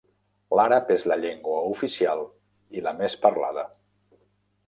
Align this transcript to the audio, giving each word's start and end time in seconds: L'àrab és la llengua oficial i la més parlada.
L'àrab 0.59 0.87
és 0.95 1.03
la 1.11 1.17
llengua 1.23 1.59
oficial 1.73 2.23
i 2.79 2.83
la 2.87 2.93
més 3.03 3.17
parlada. 3.27 3.67